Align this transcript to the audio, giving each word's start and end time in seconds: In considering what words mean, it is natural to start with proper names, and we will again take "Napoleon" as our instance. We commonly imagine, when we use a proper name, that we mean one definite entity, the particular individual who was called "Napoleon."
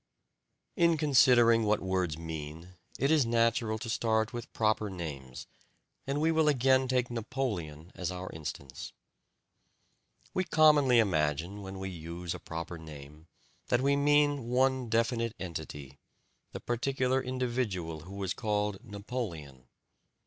In 0.75 0.97
considering 0.97 1.63
what 1.63 1.79
words 1.79 2.17
mean, 2.17 2.73
it 2.97 3.11
is 3.11 3.23
natural 3.23 3.77
to 3.77 3.87
start 3.87 4.33
with 4.33 4.51
proper 4.51 4.89
names, 4.89 5.45
and 6.07 6.19
we 6.19 6.31
will 6.31 6.47
again 6.47 6.87
take 6.87 7.11
"Napoleon" 7.11 7.91
as 7.93 8.11
our 8.11 8.27
instance. 8.31 8.93
We 10.33 10.43
commonly 10.43 10.97
imagine, 10.97 11.61
when 11.61 11.77
we 11.77 11.89
use 11.91 12.33
a 12.33 12.39
proper 12.39 12.79
name, 12.79 13.27
that 13.67 13.81
we 13.81 13.95
mean 13.95 14.45
one 14.47 14.89
definite 14.89 15.35
entity, 15.39 15.99
the 16.51 16.59
particular 16.59 17.21
individual 17.21 17.99
who 17.99 18.15
was 18.15 18.33
called 18.33 18.83
"Napoleon." 18.83 19.67